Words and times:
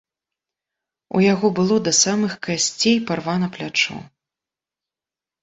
У 1.19 1.21
яго 1.33 1.47
было 1.59 1.77
да 1.89 1.93
самых 2.05 2.33
касцей 2.49 2.97
парвана 3.11 3.51
плячо. 3.59 4.01